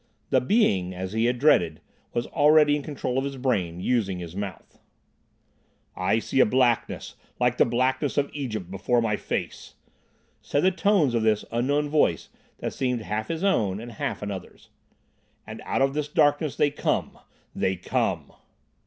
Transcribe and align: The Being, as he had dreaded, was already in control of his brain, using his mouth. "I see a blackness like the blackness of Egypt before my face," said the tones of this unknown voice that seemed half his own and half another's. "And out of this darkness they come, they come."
The 0.31 0.41
Being, 0.41 0.95
as 0.95 1.13
he 1.13 1.25
had 1.25 1.37
dreaded, 1.37 1.79
was 2.11 2.25
already 2.25 2.75
in 2.75 2.81
control 2.81 3.19
of 3.19 3.23
his 3.23 3.37
brain, 3.37 3.79
using 3.79 4.17
his 4.17 4.35
mouth. 4.35 4.79
"I 5.95 6.17
see 6.17 6.39
a 6.39 6.45
blackness 6.47 7.13
like 7.39 7.57
the 7.57 7.65
blackness 7.65 8.17
of 8.17 8.31
Egypt 8.33 8.71
before 8.71 8.99
my 8.99 9.15
face," 9.15 9.75
said 10.41 10.63
the 10.63 10.71
tones 10.71 11.13
of 11.13 11.21
this 11.21 11.45
unknown 11.51 11.87
voice 11.87 12.29
that 12.57 12.73
seemed 12.73 13.01
half 13.03 13.27
his 13.27 13.43
own 13.43 13.79
and 13.79 13.91
half 13.91 14.23
another's. 14.23 14.69
"And 15.45 15.61
out 15.65 15.83
of 15.83 15.93
this 15.93 16.07
darkness 16.07 16.55
they 16.55 16.71
come, 16.71 17.19
they 17.53 17.75
come." 17.75 18.33